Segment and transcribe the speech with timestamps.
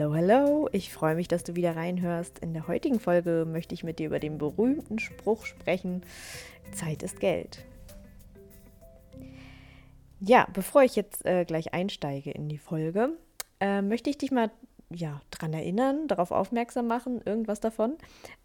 [0.00, 2.38] Hallo, hallo, ich freue mich, dass du wieder reinhörst.
[2.38, 6.04] In der heutigen Folge möchte ich mit dir über den berühmten Spruch sprechen,
[6.72, 7.66] Zeit ist Geld.
[10.18, 13.10] Ja, bevor ich jetzt äh, gleich einsteige in die Folge,
[13.60, 14.50] äh, möchte ich dich mal
[14.92, 17.96] ja, daran erinnern, darauf aufmerksam machen, irgendwas davon.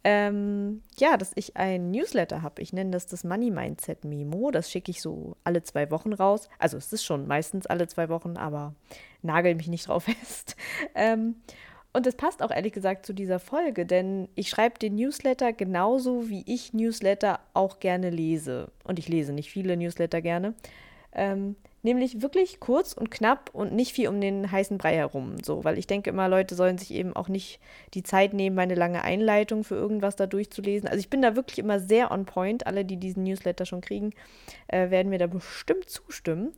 [0.04, 2.62] Ähm, ja, dass ich ein Newsletter habe.
[2.62, 4.50] Ich nenne das das Money Mindset Memo.
[4.52, 6.48] Das schicke ich so alle zwei Wochen raus.
[6.58, 8.74] Also es ist schon meistens alle zwei Wochen, aber
[9.22, 10.56] nagel mich nicht drauf fest.
[10.94, 11.36] Ähm,
[11.92, 16.28] und das passt auch ehrlich gesagt zu dieser Folge, denn ich schreibe den Newsletter genauso,
[16.28, 18.70] wie ich Newsletter auch gerne lese.
[18.84, 20.54] Und ich lese nicht viele Newsletter gerne.
[21.12, 21.56] Ähm,
[21.86, 25.36] nämlich wirklich kurz und knapp und nicht viel um den heißen Brei herum.
[25.42, 27.60] So, weil ich denke immer, Leute sollen sich eben auch nicht
[27.94, 30.88] die Zeit nehmen, meine lange Einleitung für irgendwas da durchzulesen.
[30.88, 32.66] Also ich bin da wirklich immer sehr on point.
[32.66, 34.10] Alle, die diesen Newsletter schon kriegen,
[34.68, 36.52] äh, werden mir da bestimmt zustimmen.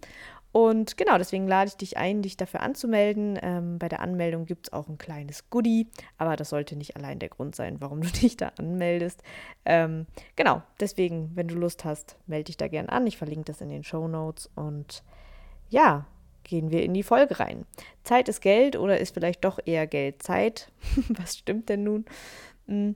[0.51, 3.39] Und genau, deswegen lade ich dich ein, dich dafür anzumelden.
[3.42, 7.19] Ähm, bei der Anmeldung gibt es auch ein kleines Goodie, aber das sollte nicht allein
[7.19, 9.23] der Grund sein, warum du dich da anmeldest.
[9.67, 13.07] Ähm, genau, deswegen, wenn du Lust hast, melde dich da gern an.
[13.07, 15.03] Ich verlinke das in den Show Notes und
[15.69, 16.06] ja,
[16.44, 17.66] gehen wir in die Folge rein.
[18.05, 20.72] Zeit ist Geld oder ist vielleicht doch eher Geld Zeit?
[21.08, 22.05] Was stimmt denn nun?
[22.66, 22.94] Hm,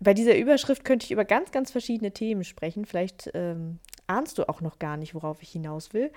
[0.00, 2.86] bei dieser Überschrift könnte ich über ganz, ganz verschiedene Themen sprechen.
[2.86, 6.10] Vielleicht ähm, ahnst du auch noch gar nicht, worauf ich hinaus will.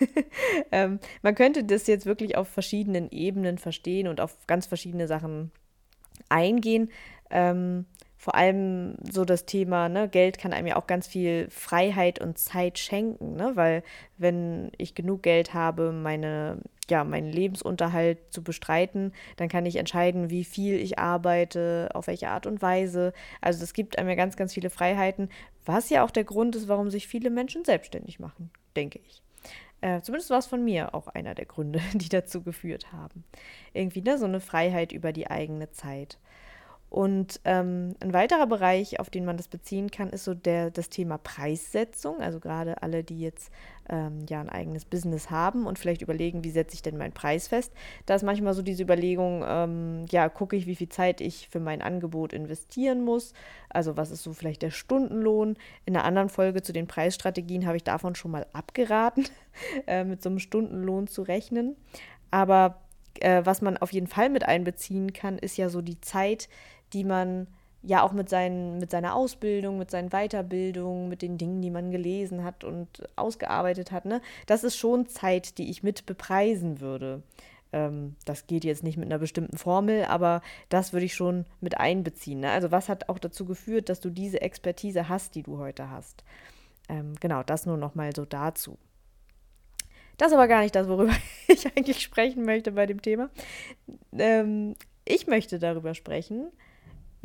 [0.72, 5.50] ähm, man könnte das jetzt wirklich auf verschiedenen Ebenen verstehen und auf ganz verschiedene Sachen
[6.28, 6.90] eingehen.
[7.30, 7.86] Ähm,
[8.26, 12.38] vor allem so das Thema, ne, Geld kann einem ja auch ganz viel Freiheit und
[12.38, 13.52] Zeit schenken, ne?
[13.54, 13.84] Weil
[14.18, 16.58] wenn ich genug Geld habe, meine,
[16.90, 22.30] ja, meinen Lebensunterhalt zu bestreiten, dann kann ich entscheiden, wie viel ich arbeite, auf welche
[22.30, 23.12] Art und Weise.
[23.40, 25.28] Also es gibt einem ja ganz, ganz viele Freiheiten,
[25.64, 29.22] was ja auch der Grund ist, warum sich viele Menschen selbstständig machen, denke ich.
[29.82, 33.22] Äh, zumindest war es von mir auch einer der Gründe, die dazu geführt haben.
[33.72, 36.18] Irgendwie, ne, so eine Freiheit über die eigene Zeit.
[36.88, 40.88] Und ähm, ein weiterer Bereich, auf den man das beziehen kann, ist so der, das
[40.88, 42.20] Thema Preissetzung.
[42.20, 43.50] Also gerade alle, die jetzt
[43.88, 47.48] ähm, ja ein eigenes Business haben und vielleicht überlegen, wie setze ich denn meinen Preis
[47.48, 47.72] fest.
[48.06, 51.60] Da ist manchmal so diese Überlegung, ähm, ja, gucke ich, wie viel Zeit ich für
[51.60, 53.32] mein Angebot investieren muss.
[53.68, 55.56] Also was ist so vielleicht der Stundenlohn.
[55.86, 59.26] In einer anderen Folge zu den Preisstrategien habe ich davon schon mal abgeraten,
[59.88, 61.76] äh, mit so einem Stundenlohn zu rechnen.
[62.30, 62.80] Aber
[63.20, 66.48] äh, was man auf jeden Fall mit einbeziehen kann, ist ja so die Zeit,
[66.92, 67.46] die man
[67.82, 71.90] ja auch mit, seinen, mit seiner Ausbildung, mit seinen Weiterbildungen, mit den Dingen, die man
[71.90, 77.22] gelesen hat und ausgearbeitet hat, ne, das ist schon Zeit, die ich mit bepreisen würde.
[77.72, 81.78] Ähm, das geht jetzt nicht mit einer bestimmten Formel, aber das würde ich schon mit
[81.78, 82.40] einbeziehen.
[82.40, 82.50] Ne?
[82.50, 86.24] Also was hat auch dazu geführt, dass du diese Expertise hast, die du heute hast?
[86.88, 88.78] Ähm, genau, das nur noch mal so dazu.
[90.16, 91.14] Das ist aber gar nicht das, worüber
[91.48, 93.30] ich eigentlich sprechen möchte bei dem Thema.
[94.12, 96.46] Ähm, ich möchte darüber sprechen,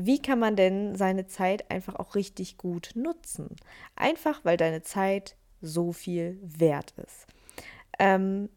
[0.06, 3.56] wie kann man denn seine Zeit einfach auch richtig gut nutzen?
[3.96, 7.28] Einfach, weil deine Zeit so viel wert ist.
[8.00, 8.50] Ähm,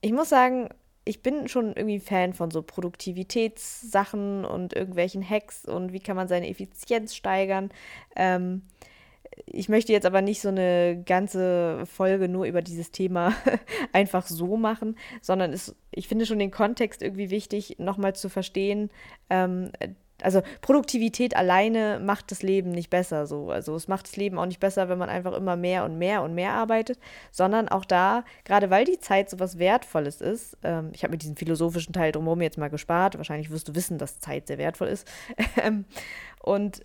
[0.00, 0.68] ich muss sagen,
[1.04, 6.28] ich bin schon irgendwie Fan von so Produktivitätssachen und irgendwelchen Hacks und wie kann man
[6.28, 7.70] seine Effizienz steigern.
[8.16, 8.62] Ähm,
[9.46, 13.34] ich möchte jetzt aber nicht so eine ganze Folge nur über dieses Thema
[13.92, 18.90] einfach so machen, sondern es, ich finde schon den Kontext irgendwie wichtig, nochmal zu verstehen.
[19.30, 19.70] Ähm,
[20.22, 23.50] also Produktivität alleine macht das Leben nicht besser so.
[23.50, 26.22] Also es macht das Leben auch nicht besser, wenn man einfach immer mehr und mehr
[26.22, 26.98] und mehr arbeitet,
[27.30, 31.18] sondern auch da, gerade weil die Zeit so was Wertvolles ist, ähm, ich habe mir
[31.18, 34.88] diesen philosophischen Teil drumherum jetzt mal gespart, wahrscheinlich wirst du wissen, dass Zeit sehr wertvoll
[34.88, 35.06] ist.
[35.62, 35.84] Ähm,
[36.42, 36.82] und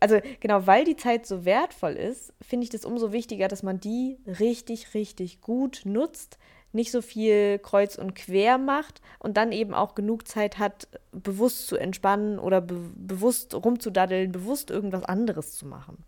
[0.00, 3.80] also genau, weil die Zeit so wertvoll ist, finde ich das umso wichtiger, dass man
[3.80, 6.38] die richtig, richtig gut nutzt,
[6.76, 11.66] nicht so viel kreuz und quer macht und dann eben auch genug Zeit hat, bewusst
[11.66, 16.04] zu entspannen oder be bewusst rumzudaddeln, bewusst irgendwas anderes zu machen.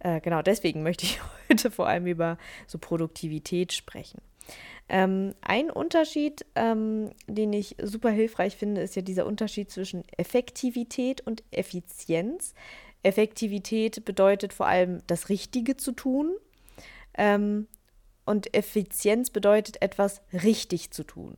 [0.00, 2.36] Äh, genau, deswegen möchte ich heute vor allem über
[2.66, 4.20] so Produktivität sprechen.
[4.88, 11.22] Ähm, ein Unterschied, ähm, den ich super hilfreich finde, ist ja dieser Unterschied zwischen Effektivität
[11.26, 12.54] und Effizienz.
[13.02, 16.34] Effektivität bedeutet vor allem das Richtige zu tun.
[17.16, 17.66] Ähm,
[18.24, 21.36] und Effizienz bedeutet etwas richtig zu tun.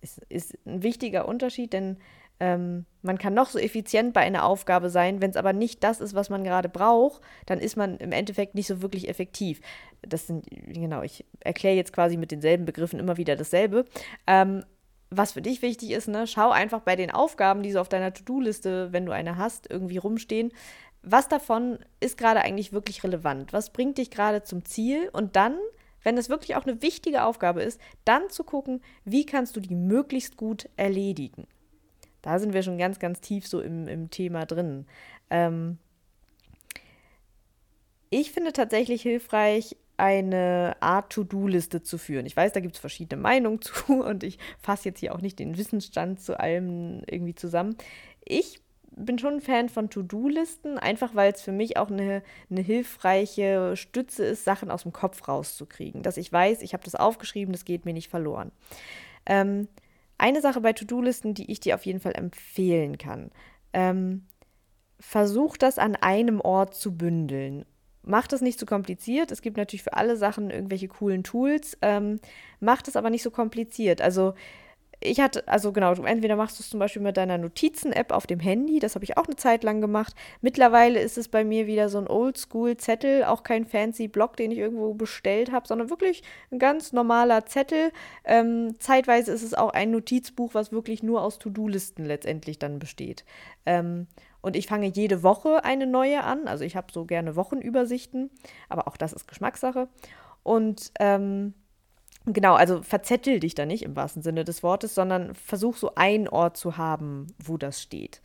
[0.00, 1.98] Ist, ist ein wichtiger Unterschied, denn
[2.40, 6.00] ähm, man kann noch so effizient bei einer Aufgabe sein, wenn es aber nicht das
[6.00, 9.60] ist, was man gerade braucht, dann ist man im Endeffekt nicht so wirklich effektiv.
[10.02, 13.84] Das sind, genau, ich erkläre jetzt quasi mit denselben Begriffen immer wieder dasselbe.
[14.26, 14.64] Ähm,
[15.10, 18.14] was für dich wichtig ist, ne, schau einfach bei den Aufgaben, die so auf deiner
[18.14, 20.52] To-Do-Liste, wenn du eine hast, irgendwie rumstehen,
[21.02, 23.52] was davon ist gerade eigentlich wirklich relevant?
[23.52, 25.08] Was bringt dich gerade zum Ziel?
[25.12, 25.56] Und dann,
[26.02, 29.74] wenn es wirklich auch eine wichtige Aufgabe ist, dann zu gucken, wie kannst du die
[29.74, 31.46] möglichst gut erledigen.
[32.22, 34.86] Da sind wir schon ganz, ganz tief so im, im Thema drin.
[35.30, 35.78] Ähm,
[38.10, 42.24] ich finde tatsächlich hilfreich, eine Art To-Do-Liste zu führen.
[42.24, 45.38] Ich weiß, da gibt es verschiedene Meinungen zu und ich fasse jetzt hier auch nicht
[45.38, 47.76] den Wissensstand zu allem irgendwie zusammen.
[48.24, 48.60] Ich
[49.04, 53.76] bin schon ein Fan von To-Do-Listen, einfach weil es für mich auch eine, eine hilfreiche
[53.76, 56.02] Stütze ist, Sachen aus dem Kopf rauszukriegen.
[56.02, 58.52] Dass ich weiß, ich habe das aufgeschrieben, das geht mir nicht verloren.
[59.26, 59.68] Ähm,
[60.18, 63.30] eine Sache bei To-Do-Listen, die ich dir auf jeden Fall empfehlen kann.
[63.72, 64.26] Ähm,
[64.98, 67.64] versuch das an einem Ort zu bündeln.
[68.02, 69.30] Mach das nicht zu kompliziert.
[69.30, 71.76] Es gibt natürlich für alle Sachen irgendwelche coolen Tools.
[71.82, 72.18] Ähm,
[72.58, 74.00] mach das aber nicht so kompliziert.
[74.00, 74.34] Also
[75.02, 78.38] ich hatte, also genau, entweder machst du es zum Beispiel mit deiner Notizen-App auf dem
[78.38, 80.14] Handy, das habe ich auch eine Zeit lang gemacht.
[80.42, 84.58] Mittlerweile ist es bei mir wieder so ein Oldschool-Zettel, auch kein fancy Block, den ich
[84.58, 87.92] irgendwo bestellt habe, sondern wirklich ein ganz normaler Zettel.
[88.24, 93.24] Ähm, zeitweise ist es auch ein Notizbuch, was wirklich nur aus To-Do-Listen letztendlich dann besteht.
[93.64, 94.06] Ähm,
[94.42, 96.46] und ich fange jede Woche eine neue an.
[96.46, 98.30] Also ich habe so gerne Wochenübersichten,
[98.68, 99.88] aber auch das ist Geschmackssache.
[100.42, 101.54] Und ähm,
[102.26, 106.28] genau, also verzettel dich da nicht im wahrsten Sinne des Wortes, sondern versuch so einen
[106.28, 108.20] Ort zu haben, wo das steht.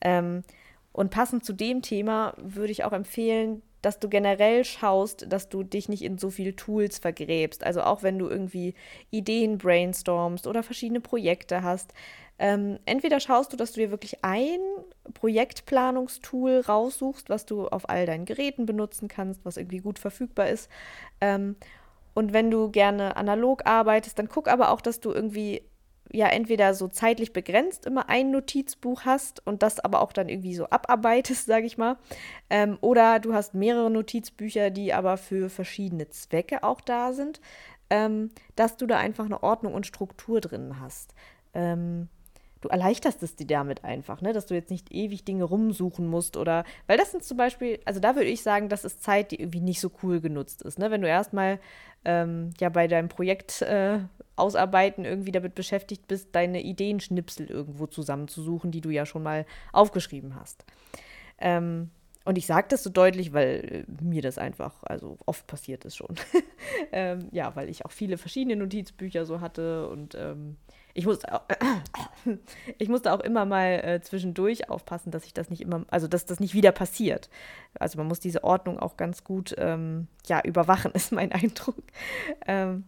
[0.00, 0.42] Ähm,
[0.92, 5.62] und passend zu dem Thema würde ich auch empfehlen, dass du generell schaust, dass du
[5.62, 7.64] dich nicht in so viele Tools vergräbst.
[7.64, 8.74] Also auch wenn du irgendwie
[9.10, 11.94] Ideen brainstormst oder verschiedene Projekte hast,
[12.38, 14.60] ähm, entweder schaust du, dass du dir wirklich ein
[15.12, 20.70] Projektplanungstool raussuchst, was du auf all deinen Geräten benutzen kannst, was irgendwie gut verfügbar ist.
[21.20, 21.56] Ähm,
[22.14, 25.62] und wenn du gerne analog arbeitest, dann guck aber auch, dass du irgendwie
[26.12, 30.54] ja entweder so zeitlich begrenzt immer ein Notizbuch hast und das aber auch dann irgendwie
[30.54, 31.96] so abarbeitest, sage ich mal.
[32.48, 37.40] Ähm, oder du hast mehrere Notizbücher, die aber für verschiedene Zwecke auch da sind,
[37.90, 41.14] ähm, dass du da einfach eine Ordnung und Struktur drin hast.
[41.54, 42.08] Ähm,
[42.60, 44.32] du erleichterst es dir damit einfach, ne?
[44.32, 48.00] dass du jetzt nicht ewig Dinge rumsuchen musst oder, weil das sind zum Beispiel, also
[48.00, 50.90] da würde ich sagen, das ist Zeit, die irgendwie nicht so cool genutzt ist, ne?
[50.90, 51.58] wenn du erstmal
[52.04, 54.00] ähm, ja bei deinem Projekt äh,
[54.36, 60.34] ausarbeiten irgendwie damit beschäftigt bist, deine Ideenschnipsel irgendwo zusammenzusuchen, die du ja schon mal aufgeschrieben
[60.34, 60.64] hast.
[61.38, 61.90] Ähm,
[62.24, 65.96] und ich sage das so deutlich, weil äh, mir das einfach, also oft passiert ist
[65.96, 66.14] schon.
[66.92, 70.56] ähm, ja, weil ich auch viele verschiedene Notizbücher so hatte und ähm,
[70.94, 71.42] ich musste auch,
[72.78, 76.26] ich musste auch immer mal äh, zwischendurch aufpassen, dass ich das nicht immer, also dass
[76.26, 77.30] das nicht wieder passiert.
[77.78, 81.76] Also man muss diese Ordnung auch ganz gut ähm, ja, überwachen, ist mein Eindruck.
[82.46, 82.84] Ähm,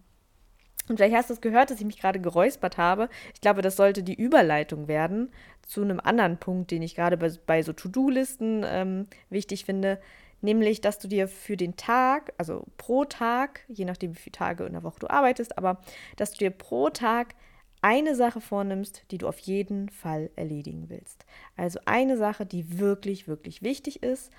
[0.88, 3.08] und vielleicht hast du es gehört, dass ich mich gerade geräuspert habe.
[3.34, 5.30] Ich glaube, das sollte die Überleitung werden
[5.64, 10.00] zu einem anderen Punkt, den ich gerade bei, bei so To-Do-Listen ähm, wichtig finde.
[10.40, 14.64] Nämlich, dass du dir für den Tag, also pro Tag, je nachdem, wie viele Tage
[14.64, 15.80] in der Woche du arbeitest, aber
[16.16, 17.36] dass du dir pro Tag
[17.82, 21.26] eine Sache vornimmst, die du auf jeden Fall erledigen willst.
[21.56, 24.30] Also eine Sache, die wirklich, wirklich wichtig ist.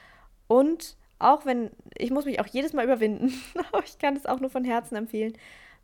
[0.48, 3.34] Und auch wenn, ich muss mich auch jedes Mal überwinden,
[3.72, 5.34] aber ich kann es auch nur von Herzen empfehlen,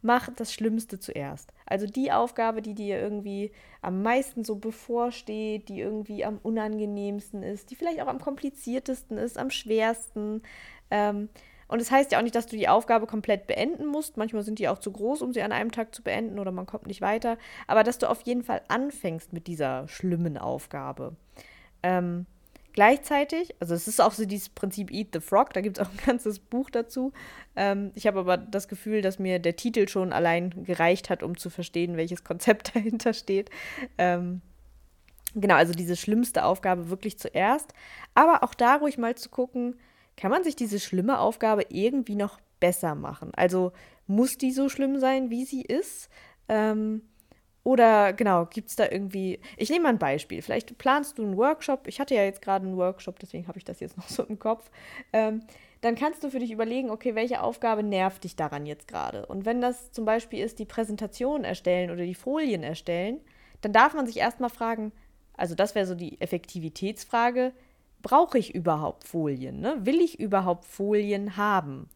[0.02, 1.52] mach das Schlimmste zuerst.
[1.66, 3.52] Also die Aufgabe, die dir irgendwie
[3.82, 9.38] am meisten so bevorsteht, die irgendwie am unangenehmsten ist, die vielleicht auch am kompliziertesten ist,
[9.38, 10.42] am schwersten.
[10.89, 11.30] Ähm,
[11.70, 14.18] und es das heißt ja auch nicht, dass du die Aufgabe komplett beenden musst.
[14.18, 16.66] Manchmal sind die auch zu groß, um sie an einem Tag zu beenden oder man
[16.66, 17.38] kommt nicht weiter.
[17.68, 21.16] Aber dass du auf jeden Fall anfängst mit dieser schlimmen Aufgabe.
[21.84, 22.26] Ähm,
[22.74, 25.92] gleichzeitig, also es ist auch so dieses Prinzip Eat the Frog, da gibt es auch
[25.92, 27.14] ein ganzes Buch dazu.
[27.56, 31.38] Ähm, ich habe aber das Gefühl, dass mir der Titel schon allein gereicht hat, um
[31.38, 33.52] zu verstehen, welches Konzept dahinter steht.
[34.00, 34.42] Ähm,
[35.36, 37.76] genau, also diese schlimmste Aufgabe wirklich zuerst.
[38.16, 39.76] Aber auch da ruhig mal zu gucken,
[40.20, 43.32] kann man sich diese schlimme Aufgabe irgendwie noch besser machen?
[43.36, 43.72] Also
[44.06, 46.10] muss die so schlimm sein, wie sie ist?
[46.50, 47.04] Ähm,
[47.64, 49.40] oder genau, gibt es da irgendwie.
[49.56, 50.42] Ich nehme mal ein Beispiel.
[50.42, 51.88] Vielleicht planst du einen Workshop.
[51.88, 54.40] Ich hatte ja jetzt gerade einen Workshop, deswegen habe ich das jetzt noch so im
[54.40, 54.70] Kopf.
[55.14, 55.44] Ähm,
[55.80, 59.26] dann kannst du für dich überlegen, okay, welche Aufgabe nervt dich daran jetzt gerade?
[59.26, 63.22] Und wenn das zum Beispiel ist, die Präsentation erstellen oder die Folien erstellen,
[63.62, 64.92] dann darf man sich erstmal fragen,
[65.38, 67.54] also das wäre so die Effektivitätsfrage,
[68.01, 69.60] brauche ich überhaupt Folien?
[69.60, 69.77] Ne?
[69.86, 71.89] Will ich überhaupt Folien haben?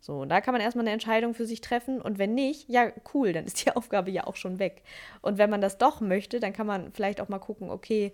[0.00, 2.00] So, und da kann man erstmal eine Entscheidung für sich treffen.
[2.00, 4.82] Und wenn nicht, ja, cool, dann ist die Aufgabe ja auch schon weg.
[5.20, 8.12] Und wenn man das doch möchte, dann kann man vielleicht auch mal gucken, okay,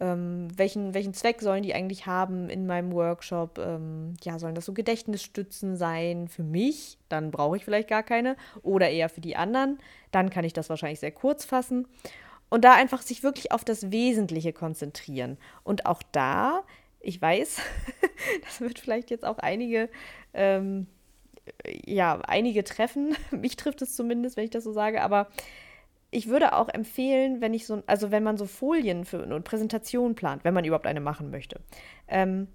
[0.00, 3.58] ähm, welchen, welchen Zweck sollen die eigentlich haben in meinem Workshop?
[3.58, 6.98] Ähm, ja, sollen das so Gedächtnisstützen sein für mich?
[7.08, 8.36] Dann brauche ich vielleicht gar keine.
[8.62, 9.78] Oder eher für die anderen.
[10.10, 11.86] Dann kann ich das wahrscheinlich sehr kurz fassen.
[12.50, 15.38] Und da einfach sich wirklich auf das Wesentliche konzentrieren.
[15.64, 16.62] Und auch da,
[17.00, 17.60] ich weiß,
[18.44, 19.88] das wird vielleicht jetzt auch einige,
[20.32, 20.86] ähm,
[21.84, 23.16] ja, einige treffen.
[23.30, 25.28] Mich trifft es zumindest, wenn ich das so sage, aber
[26.10, 30.14] ich würde auch empfehlen, wenn ich so, also wenn man so Folien für eine Präsentation
[30.14, 31.60] plant, wenn man überhaupt eine machen möchte,
[32.06, 32.46] ähm,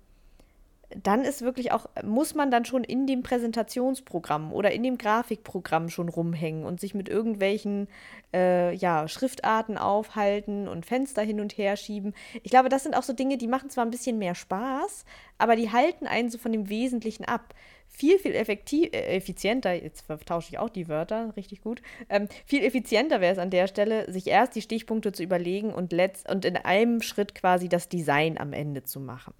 [0.96, 5.90] dann ist wirklich auch, muss man dann schon in dem Präsentationsprogramm oder in dem Grafikprogramm
[5.90, 7.88] schon rumhängen und sich mit irgendwelchen
[8.34, 12.14] äh, ja, Schriftarten aufhalten und Fenster hin und her schieben.
[12.42, 15.06] Ich glaube, das sind auch so Dinge, die machen zwar ein bisschen mehr Spaß,
[15.38, 17.54] aber die halten einen so von dem Wesentlichen ab.
[17.88, 22.64] Viel, viel effektiv, äh, effizienter, jetzt vertausche ich auch die Wörter, richtig gut, ähm, viel
[22.64, 26.46] effizienter wäre es an der Stelle, sich erst die Stichpunkte zu überlegen und, letzt, und
[26.46, 29.34] in einem Schritt quasi das Design am Ende zu machen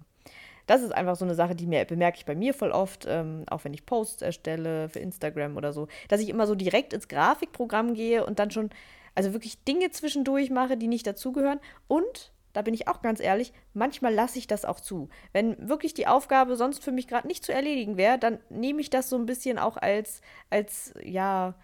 [0.70, 3.42] das ist einfach so eine Sache, die mir bemerke ich bei mir voll oft, ähm,
[3.50, 7.08] auch wenn ich Posts erstelle für Instagram oder so, dass ich immer so direkt ins
[7.08, 8.70] Grafikprogramm gehe und dann schon,
[9.16, 11.58] also wirklich Dinge zwischendurch mache, die nicht dazugehören.
[11.88, 15.08] Und, da bin ich auch ganz ehrlich, manchmal lasse ich das auch zu.
[15.32, 18.90] Wenn wirklich die Aufgabe sonst für mich gerade nicht zu erledigen wäre, dann nehme ich
[18.90, 21.54] das so ein bisschen auch als, als, ja,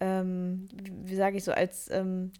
[0.00, 2.32] ähm, wie, sage ich so, als, ähm,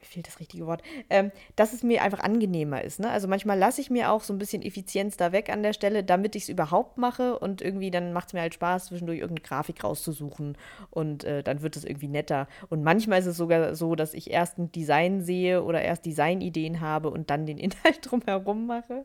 [0.00, 3.00] mir fehlt das richtige Wort, ähm, dass es mir einfach angenehmer ist.
[3.00, 3.10] Ne?
[3.10, 6.04] Also manchmal lasse ich mir auch so ein bisschen Effizienz da weg an der Stelle,
[6.04, 9.46] damit ich es überhaupt mache und irgendwie dann macht es mir halt Spaß, zwischendurch irgendeine
[9.46, 10.56] Grafik rauszusuchen
[10.90, 12.48] und äh, dann wird es irgendwie netter.
[12.70, 16.80] Und manchmal ist es sogar so, dass ich erst ein Design sehe oder erst Designideen
[16.80, 19.04] habe und dann den Inhalt drumherum mache.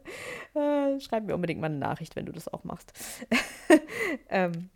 [0.53, 2.93] Äh, schreib mir unbedingt mal eine Nachricht, wenn du das auch machst.
[4.29, 4.69] ähm,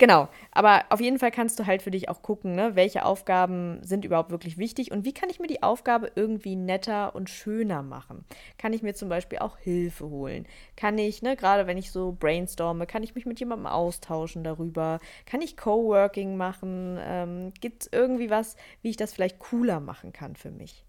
[0.00, 3.80] Genau, aber auf jeden Fall kannst du halt für dich auch gucken, ne, welche Aufgaben
[3.84, 7.82] sind überhaupt wirklich wichtig und wie kann ich mir die Aufgabe irgendwie netter und schöner
[7.82, 8.24] machen.
[8.56, 10.46] Kann ich mir zum Beispiel auch Hilfe holen?
[10.74, 15.00] Kann ich, ne, gerade wenn ich so brainstorme, kann ich mich mit jemandem austauschen darüber?
[15.26, 16.98] Kann ich Coworking machen?
[16.98, 20.82] Ähm, Gibt es irgendwie was, wie ich das vielleicht cooler machen kann für mich?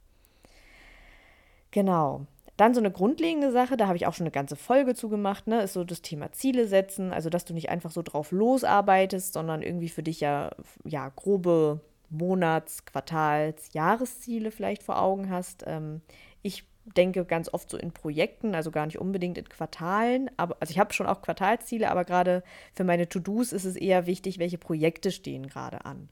[1.71, 2.27] Genau.
[2.61, 5.47] Dann so eine grundlegende Sache, da habe ich auch schon eine ganze Folge zu gemacht,
[5.47, 9.33] ne, ist so das Thema Ziele setzen, also dass du nicht einfach so drauf losarbeitest,
[9.33, 10.51] sondern irgendwie für dich ja,
[10.83, 15.63] ja grobe Monats-, Quartals-, Jahresziele vielleicht vor Augen hast.
[15.65, 16.01] Ähm,
[16.43, 20.69] ich denke ganz oft so in Projekten, also gar nicht unbedingt in Quartalen, aber also
[20.69, 22.43] ich habe schon auch Quartalsziele, aber gerade
[22.75, 26.09] für meine To-Dos ist es eher wichtig, welche Projekte stehen gerade an.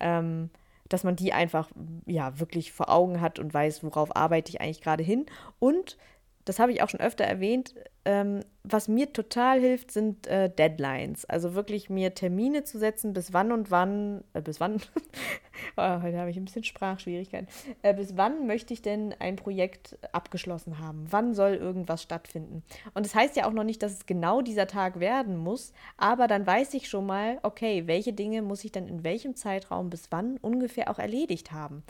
[0.00, 0.50] Ähm,
[0.88, 1.70] dass man die einfach
[2.06, 5.26] ja wirklich vor Augen hat und weiß, worauf arbeite ich eigentlich gerade hin.
[5.58, 5.96] Und
[6.44, 8.40] das habe ich auch schon öfter erwähnt, ähm,
[8.72, 11.24] was mir total hilft, sind äh, Deadlines.
[11.24, 14.76] Also wirklich mir Termine zu setzen, bis wann und wann, äh, bis wann,
[15.76, 17.48] oh, heute habe ich ein bisschen Sprachschwierigkeiten,
[17.82, 21.06] äh, bis wann möchte ich denn ein Projekt abgeschlossen haben?
[21.10, 22.62] Wann soll irgendwas stattfinden?
[22.94, 26.26] Und das heißt ja auch noch nicht, dass es genau dieser Tag werden muss, aber
[26.26, 30.10] dann weiß ich schon mal, okay, welche Dinge muss ich dann in welchem Zeitraum bis
[30.10, 31.82] wann ungefähr auch erledigt haben.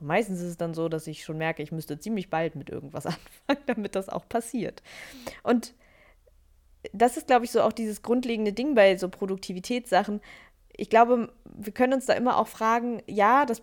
[0.00, 2.70] Und meistens ist es dann so, dass ich schon merke, ich müsste ziemlich bald mit
[2.70, 3.06] irgendwas
[3.46, 4.82] anfangen, damit das auch passiert.
[5.44, 5.74] Und
[6.92, 10.20] das ist, glaube ich, so auch dieses grundlegende Ding bei so Produktivitätssachen.
[10.74, 13.62] Ich glaube, wir können uns da immer auch fragen, ja, das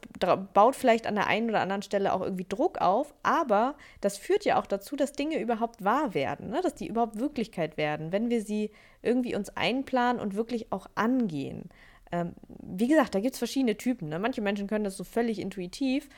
[0.53, 4.45] baut vielleicht an der einen oder anderen Stelle auch irgendwie Druck auf, aber das führt
[4.45, 6.62] ja auch dazu, dass Dinge überhaupt wahr werden, ne?
[6.62, 8.71] dass die überhaupt Wirklichkeit werden, wenn wir sie
[9.01, 11.69] irgendwie uns einplanen und wirklich auch angehen.
[12.12, 14.09] Ähm, wie gesagt, da gibt es verschiedene Typen.
[14.09, 14.19] Ne?
[14.19, 16.09] Manche Menschen können das so völlig intuitiv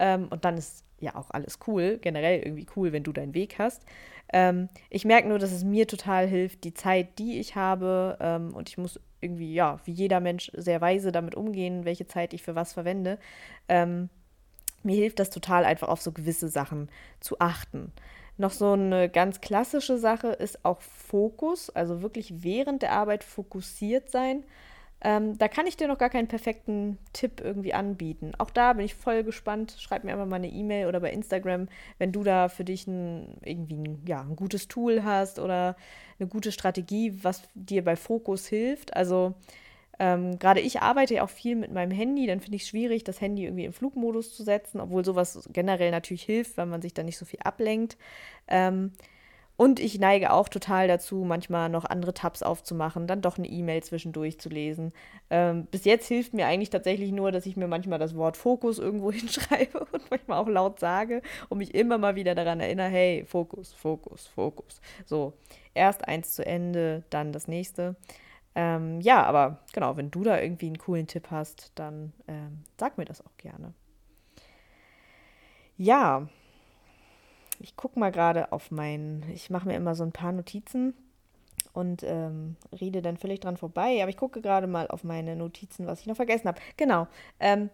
[0.00, 3.58] ähm, und dann ist ja auch alles cool, generell irgendwie cool, wenn du deinen Weg
[3.58, 3.84] hast.
[4.32, 8.54] Ähm, ich merke nur, dass es mir total hilft, die Zeit, die ich habe ähm,
[8.54, 12.42] und ich muss irgendwie, ja, wie jeder Mensch sehr weise damit umgehen, welche Zeit ich
[12.42, 13.18] für was verwende.
[13.68, 14.08] Ähm,
[14.82, 16.88] mir hilft das total einfach auf so gewisse Sachen
[17.20, 17.92] zu achten.
[18.38, 24.10] Noch so eine ganz klassische Sache ist auch Fokus, also wirklich während der Arbeit fokussiert
[24.10, 24.44] sein.
[25.02, 28.32] Ähm, da kann ich dir noch gar keinen perfekten Tipp irgendwie anbieten.
[28.38, 29.76] Auch da bin ich voll gespannt.
[29.78, 33.38] Schreib mir einfach mal eine E-Mail oder bei Instagram, wenn du da für dich ein,
[33.42, 35.76] irgendwie ein, ja, ein gutes Tool hast oder
[36.18, 38.94] eine gute Strategie, was dir bei Fokus hilft.
[38.94, 39.34] Also
[39.98, 43.04] ähm, gerade ich arbeite ja auch viel mit meinem Handy, dann finde ich es schwierig,
[43.04, 46.94] das Handy irgendwie im Flugmodus zu setzen, obwohl sowas generell natürlich hilft, weil man sich
[46.94, 47.98] da nicht so viel ablenkt.
[48.48, 48.92] Ähm,
[49.60, 53.82] und ich neige auch total dazu, manchmal noch andere Tabs aufzumachen, dann doch eine E-Mail
[53.82, 54.94] zwischendurch zu lesen.
[55.28, 58.78] Ähm, bis jetzt hilft mir eigentlich tatsächlich nur, dass ich mir manchmal das Wort Fokus
[58.78, 63.26] irgendwo hinschreibe und manchmal auch laut sage und mich immer mal wieder daran erinnere, hey,
[63.26, 64.80] Fokus, Fokus, Fokus.
[65.04, 65.34] So,
[65.74, 67.96] erst eins zu Ende, dann das nächste.
[68.54, 72.96] Ähm, ja, aber genau, wenn du da irgendwie einen coolen Tipp hast, dann ähm, sag
[72.96, 73.74] mir das auch gerne.
[75.76, 76.30] Ja,
[77.60, 80.94] ich gucke mal gerade auf meinen, ich mache mir immer so ein paar Notizen
[81.72, 83.98] und ähm, rede dann völlig dran vorbei.
[84.00, 86.60] Aber ich gucke gerade mal auf meine Notizen, was ich noch vergessen habe.
[86.76, 87.06] Genau.
[87.38, 87.70] Ähm,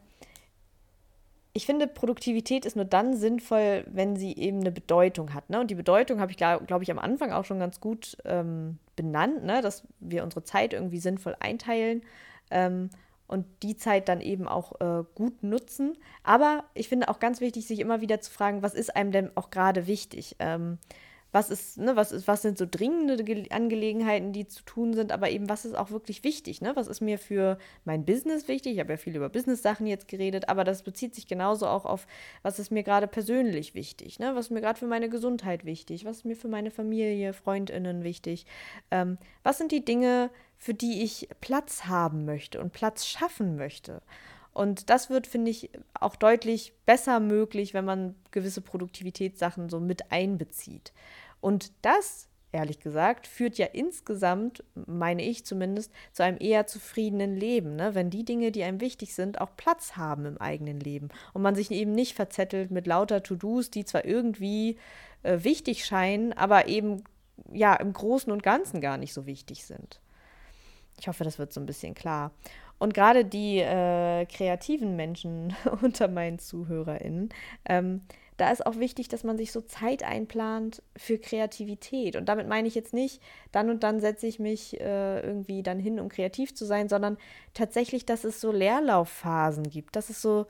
[1.52, 5.48] ich finde, Produktivität ist nur dann sinnvoll, wenn sie eben eine Bedeutung hat.
[5.48, 5.58] Ne?
[5.58, 8.78] Und die Bedeutung habe ich, glaube glaub ich, am Anfang auch schon ganz gut ähm,
[8.94, 9.62] benannt, ne?
[9.62, 12.02] dass wir unsere Zeit irgendwie sinnvoll einteilen.
[12.50, 12.90] Ähm,
[13.26, 15.96] und die Zeit dann eben auch äh, gut nutzen.
[16.22, 19.30] Aber ich finde auch ganz wichtig, sich immer wieder zu fragen, was ist einem denn
[19.36, 20.36] auch gerade wichtig?
[20.38, 20.78] Ähm,
[21.36, 25.28] was ist, ne, was ist, was sind so dringende Angelegenheiten, die zu tun sind, aber
[25.28, 26.74] eben, was ist auch wirklich wichtig, ne?
[26.76, 28.72] Was ist mir für mein Business wichtig?
[28.72, 32.06] Ich habe ja viel über Business-Sachen jetzt geredet, aber das bezieht sich genauso auch auf,
[32.40, 34.34] was ist mir gerade persönlich wichtig, ne?
[34.34, 36.06] Was ist mir gerade für meine Gesundheit wichtig?
[36.06, 38.46] Was ist mir für meine Familie, FreundInnen wichtig?
[38.90, 44.00] Ähm, was sind die Dinge, für die ich Platz haben möchte und Platz schaffen möchte?
[44.56, 50.10] Und das wird, finde ich, auch deutlich besser möglich, wenn man gewisse Produktivitätssachen so mit
[50.10, 50.94] einbezieht.
[51.46, 57.76] Und das, ehrlich gesagt, führt ja insgesamt, meine ich zumindest, zu einem eher zufriedenen Leben,
[57.76, 57.94] ne?
[57.94, 61.54] wenn die Dinge, die einem wichtig sind, auch Platz haben im eigenen Leben und man
[61.54, 64.76] sich eben nicht verzettelt mit lauter To-Dos, die zwar irgendwie
[65.22, 67.04] äh, wichtig scheinen, aber eben
[67.52, 70.00] ja im Großen und Ganzen gar nicht so wichtig sind.
[70.98, 72.32] Ich hoffe, das wird so ein bisschen klar.
[72.78, 77.28] Und gerade die äh, kreativen Menschen unter meinen ZuhörerInnen,
[77.66, 78.00] ähm,
[78.36, 82.16] da ist auch wichtig, dass man sich so Zeit einplant für Kreativität.
[82.16, 85.78] Und damit meine ich jetzt nicht, dann und dann setze ich mich äh, irgendwie dann
[85.78, 87.16] hin, um kreativ zu sein, sondern
[87.54, 90.46] tatsächlich, dass es so Leerlaufphasen gibt, dass es so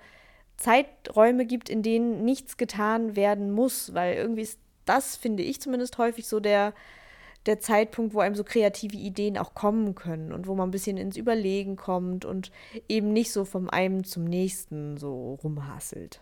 [0.57, 5.99] Zeiträume gibt, in denen nichts getan werden muss, weil irgendwie ist das, finde ich zumindest
[5.99, 6.73] häufig so der,
[7.45, 10.97] der Zeitpunkt, wo einem so kreative Ideen auch kommen können und wo man ein bisschen
[10.97, 12.51] ins Überlegen kommt und
[12.89, 16.21] eben nicht so vom einen zum nächsten so rumhasselt.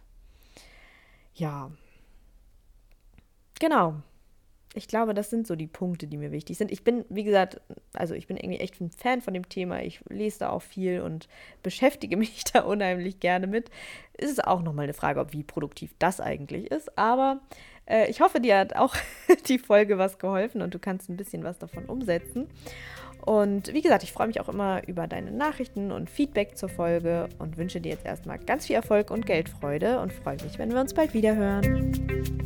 [1.35, 1.71] Ja.
[3.61, 3.95] Genau.
[4.76, 6.73] Ich glaube, das sind so die Punkte, die mir wichtig sind.
[6.73, 7.61] Ich bin, wie gesagt,
[7.93, 9.83] also ich bin irgendwie echt ein Fan von dem Thema.
[9.83, 11.29] Ich lese da auch viel und
[11.62, 13.71] beschäftige mich da unheimlich gerne mit.
[14.14, 16.99] Es ist auch nochmal eine Frage, ob wie produktiv das eigentlich ist.
[16.99, 17.41] Aber
[17.87, 18.97] äh, ich hoffe, dir hat auch
[19.49, 22.49] die Folge was geholfen und du kannst ein bisschen was davon umsetzen.
[23.25, 27.29] Und wie gesagt, ich freue mich auch immer über deine Nachrichten und Feedback zur Folge
[27.39, 30.81] und wünsche dir jetzt erstmal ganz viel Erfolg und Geldfreude und freue mich, wenn wir
[30.81, 32.43] uns bald wieder hören.